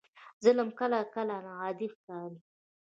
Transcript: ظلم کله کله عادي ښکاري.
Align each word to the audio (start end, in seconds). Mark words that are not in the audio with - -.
ظلم 0.43 0.69
کله 0.79 0.99
کله 1.15 1.35
عادي 1.59 1.87
ښکاري. 1.93 2.39